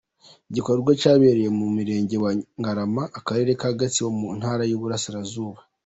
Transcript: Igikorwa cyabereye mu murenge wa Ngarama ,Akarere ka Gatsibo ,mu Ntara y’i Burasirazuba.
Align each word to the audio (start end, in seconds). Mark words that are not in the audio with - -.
Igikorwa 0.49 0.91
cyabereye 1.01 1.49
mu 1.57 1.65
murenge 1.75 2.15
wa 2.23 2.31
Ngarama 2.59 3.03
,Akarere 3.19 3.51
ka 3.61 3.69
Gatsibo 3.79 4.09
,mu 4.19 4.29
Ntara 4.37 4.63
y’i 4.69 4.77
Burasirazuba. 4.81 5.59